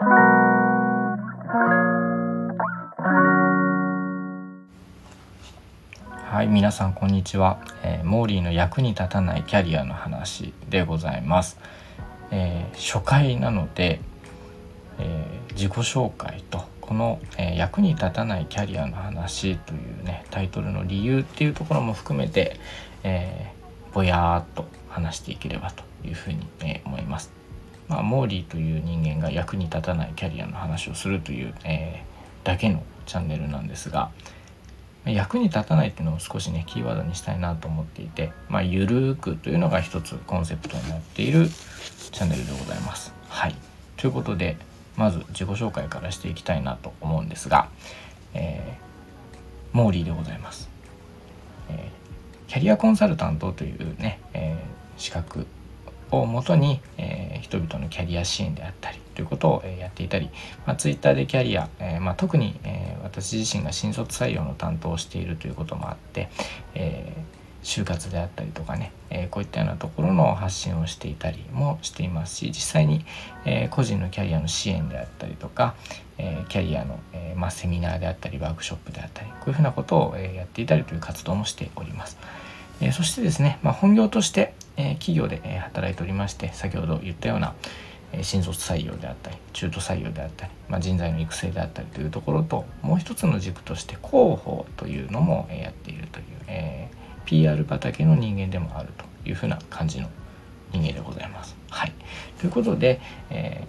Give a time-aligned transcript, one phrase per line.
[0.00, 0.04] は
[6.44, 11.58] い皆さんこんにちは、えー、モーリーの役に立たないキャリアの話でございます、
[12.30, 13.98] えー、初回なので、
[15.00, 22.56] えー、自己紹介とこの、え役に立たないキャリアの話というねタイトルの理由っていうところも含めて、
[23.02, 23.52] え
[23.92, 27.37] ぼやーっと話していければというふうに、え思います。
[27.88, 32.04] まあ、モーリーという人間が役に立たないキャリアの話をするという、え
[32.44, 34.10] だけのチャンネルなんですが、
[35.12, 41.48] 役に立たないっていうのを少しねキーワードにしたいなと思っていて、まあ、ゆるーくというのが一つコンセプトになっている
[42.12, 43.12] チャンネルでございます。
[43.28, 43.54] はい
[43.96, 44.56] ということで
[44.96, 47.68] まず自己紹介からしていきたいなと思うんですが、
[48.34, 50.68] えー、モーリーでございます、
[51.70, 54.58] えー、キャリアコンサルタントというね、え、
[54.96, 55.46] 資格
[56.10, 60.30] をもとに、え、人々のキャリア支援であったりということを、やっていたり、
[60.66, 66.28] まあ、ツイッターでキャリア、えーまあ、特に、えー、私自身が新卒採用の担当をしているということもあって、
[66.74, 73.04] えー、就活であったりとかね、え、こういったようなところの発信をしていたりもしていますし実際に、
[73.44, 75.74] え、個人のキャリアの支援であったりとか、
[76.18, 82.18] え、キャリアの、えまあ、セミナーであったりワークショップであったりこういうふうなことを、え、やっていたりという活動もしております。
[82.80, 87.54] え、そしてですね、まあ、本業として、え、企業で、え、働いておりまして先ほど言ったような、
[88.12, 96.88] え、新卒採用であったり中途採用であったり、まあ、人材の育成であったりというところともう一つの軸として広報というのも、え、やっているという、え、
[97.26, 100.08] PR 畑の人間でもあるというふうな感じの
[100.72, 101.56] 人間でございます。
[101.70, 101.92] はい、
[102.38, 103.66] ということで、え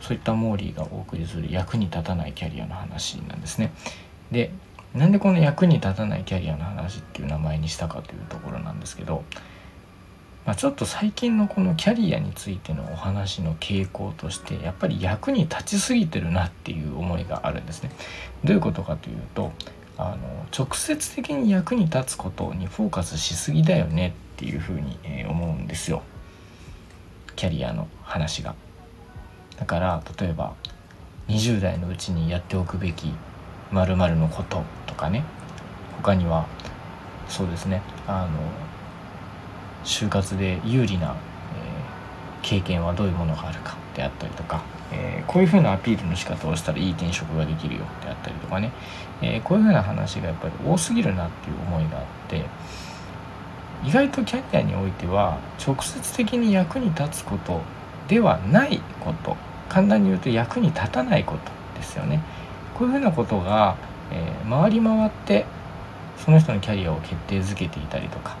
[0.00, 3.72] ー、そういったモーリーがお送りする役に立たないキャリアの話なんですね。
[4.30, 4.50] で
[4.94, 9.24] なんでこの役に立たないキャリアの話っていう名前にしたかというところなんですけど、
[10.46, 17.90] まあ、ちょっと最近のこのキャリアについてのお話の傾向としてやっぱり役に立ちすぎてるなっていう思いがあるんですね。
[18.44, 19.52] どういうことかというと
[19.98, 26.02] あの直接的に役に立つことにフォーカスしすぎだよねっていうふうに、え思うんですよ
[27.34, 28.54] キャリアの話が。
[29.58, 30.54] だから例えば
[31.28, 33.12] 20代のうちにやっておくべき
[33.72, 35.24] 〇〇のこととかね
[35.96, 36.46] 他には
[37.28, 38.38] そうですねあの
[39.86, 48.72] 就活で有利な、えー、経験はどういうものがあるかであったりとか、えー、こういうふうなアピールの仕方をしたらいい転職ができるよであったりとかね、
[49.22, 52.44] えー、こういうふうな話がやっぱり多すぎるなっていう思いがあって
[53.84, 57.60] 意外とキャリアにおいては直接的に役に立つこと
[58.08, 59.36] ではないこと
[59.68, 62.22] 簡単に言うと役に立たないことですよね。
[62.74, 63.76] こういうふうなことが、
[64.12, 65.44] えー、回り回って
[66.18, 68.36] その人のキャリアを決定づけていたりとか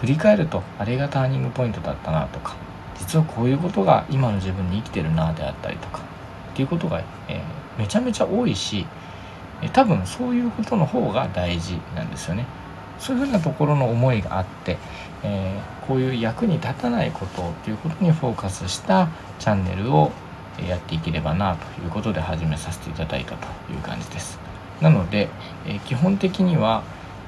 [0.00, 2.56] 振り返るとあれがターニングポイントだったなとか
[2.98, 6.00] 実はこういうことが今の自分に生きてるなであったりとか
[6.52, 8.84] っていうことが、えー、めちゃめちゃ多いし、
[9.62, 12.46] え、多分そういうことの方が大事なんですよね。
[12.98, 14.76] そういうふうなところの思いがあって、
[15.22, 20.10] えー、こういう役に立たないことっていうことにフォーカスしたチャンネルを
[20.68, 24.40] やっていければなということで始めさせていただいたという感じです。
[24.80, 25.28] なので、
[25.66, 26.82] え基本的には、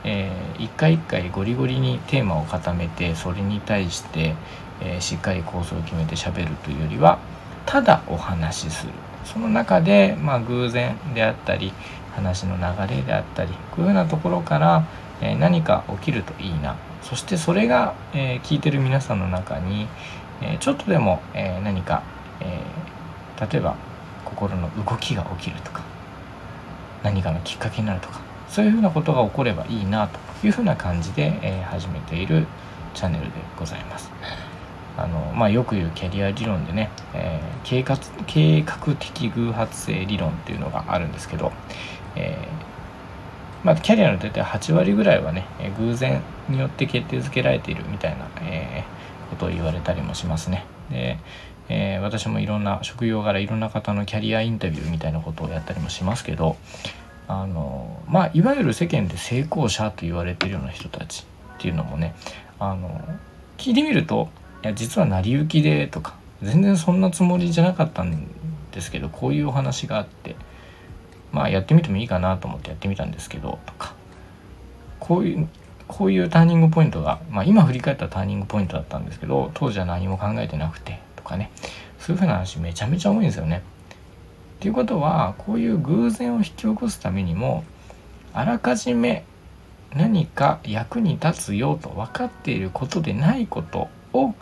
[0.05, 4.35] えー、一回一回ゴリゴリにテーマを固めてそれに対して、
[4.81, 7.19] えー、しっかり構想を決めてしゃべるというよりは
[7.67, 8.93] ただお話しする。
[9.25, 11.73] その中で、まあ、偶然であったり
[12.15, 14.87] 話の流れであったりこういうようなところから、
[15.21, 16.77] えー、何か起きるといいな。
[17.03, 19.89] そしてそれが、え聞いてる皆さんの中に、
[20.43, 22.03] えちょっとでも、え何か、
[22.41, 22.61] え
[23.51, 23.75] 例えば
[24.25, 25.83] 心の動きが起きるとか
[27.03, 32.47] 何かのきっかけになるとかそういうふうなことが起こればいいなというふうな感じで、えー、始めている
[32.95, 34.11] チャンネルでございます。
[34.97, 37.97] あのまあ、よく言うキャリア理論でね、えー、計画
[38.27, 41.53] 計画的偶発性理論っていうのがあるんですけど、
[42.17, 45.47] えー、まあ、キャリアの大体8割ぐらいはね
[45.79, 50.67] 偶然によって決定づけられているみたいな、えー、ことを言われたりもしますね。
[50.91, 51.19] で
[51.73, 56.57] えー、私もいろんな職業柄いろんな方のキャリアインタビューみたいなことをやったりもしますけど
[57.33, 61.25] あのまあいわゆる世間で成功者と言われてるような人たち
[61.59, 62.17] っていうのもね
[62.59, 63.01] あの
[63.57, 64.29] 聞いてみると
[64.65, 68.27] いや実は成り行きでとか全然そんなつもりじゃなかったん
[68.73, 70.35] ですけどこういうお話があって
[71.31, 73.95] まあやってみてもいいかなと思ってやってみたんですけどとか
[74.99, 75.49] こういう
[75.87, 81.53] こういうターニングポイントが、まあ、今振り返ったターニングポイントだったんですけど当時は何も考えてなくてとかね
[82.01, 83.63] そういうふうな話めちゃめちゃ多いんですよね。
[84.61, 87.65] っていうことはこういう偶然を引き起こすためにも
[88.35, 89.25] あらかじめ
[89.97, 94.35] 何か役に立つよと分かっていることでないことを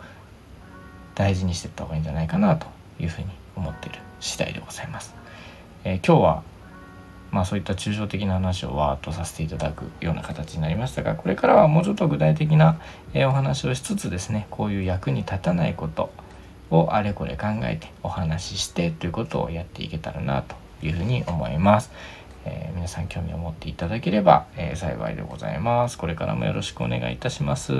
[1.15, 2.67] 大事にしていった方がいいんじゃないかなと
[2.99, 5.15] いうふうに思ってる次第でございます。
[5.85, 6.43] えー、今日は
[7.31, 12.77] まあそういった抽象的な話をわーっとさせていただくような形になりましたがこれからはもうちょっと具体的な
[13.15, 16.11] お話をしつつですねこういう役に立たないこと
[16.71, 21.91] をあれこれ考えてお話ししてということをやっていけたらなというふうに思います。
[22.45, 25.97] えー、皆さん興味を持っていただければ、えー、幸いでございます。
[25.97, 27.73] これからもよろしくお願いいたします。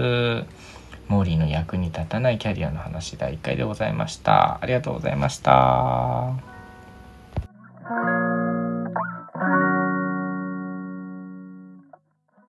[1.07, 4.59] モーリーの役に立たないキャリアの話第1回でございました。
[4.61, 6.58] ありがとうございました。